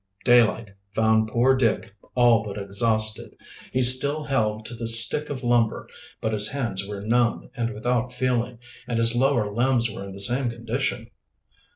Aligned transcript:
Daylight 0.25 0.71
found 0.95 1.27
poor 1.27 1.55
Dick 1.55 1.93
all 2.15 2.41
but 2.41 2.57
exhausted. 2.57 3.35
He 3.71 3.81
still 3.81 4.23
held 4.23 4.65
to 4.65 4.73
the 4.73 4.87
stick 4.87 5.29
of 5.29 5.43
lumber, 5.43 5.87
but 6.19 6.31
his 6.33 6.47
hands 6.47 6.87
were 6.87 7.01
numb 7.05 7.51
and 7.55 7.71
without 7.71 8.11
feeling, 8.11 8.57
and 8.87 8.97
his 8.97 9.13
lower 9.15 9.53
limbs 9.53 9.91
were 9.91 10.03
in 10.03 10.11
the 10.11 10.19
same 10.19 10.49
condition. 10.49 11.11